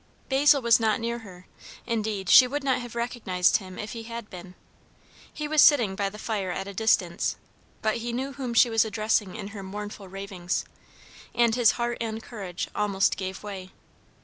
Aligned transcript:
Basil 0.29 0.59
was 0.63 0.79
not 0.79 0.99
near 0.99 1.19
her, 1.19 1.45
indeed 1.85 2.27
she 2.27 2.47
would 2.47 2.63
not 2.63 2.81
have 2.81 2.95
recognised 2.95 3.57
him 3.57 3.77
if 3.77 3.91
he 3.91 4.01
had 4.01 4.31
been; 4.31 4.55
he 5.31 5.47
was 5.47 5.61
sitting 5.61 5.95
by 5.95 6.09
the 6.09 6.17
fire 6.17 6.49
at 6.49 6.67
a 6.67 6.73
distance; 6.73 7.35
but 7.83 7.97
he 7.97 8.11
knew 8.11 8.33
whom 8.33 8.55
she 8.55 8.71
was 8.71 8.83
addressing 8.83 9.35
in 9.35 9.49
her 9.49 9.61
mournful 9.61 10.07
ravings, 10.07 10.65
and 11.35 11.53
his 11.53 11.73
heart 11.73 11.99
and 12.01 12.23
courage 12.23 12.67
almost 12.73 13.15
gave 13.15 13.43
way. 13.43 13.73